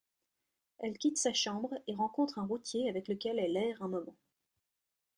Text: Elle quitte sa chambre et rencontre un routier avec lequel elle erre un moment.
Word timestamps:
Elle 0.79 0.97
quitte 0.97 1.19
sa 1.19 1.31
chambre 1.31 1.75
et 1.85 1.93
rencontre 1.93 2.39
un 2.39 2.47
routier 2.47 2.89
avec 2.89 3.07
lequel 3.07 3.37
elle 3.37 3.55
erre 3.55 3.83
un 3.83 3.87
moment. 3.87 4.15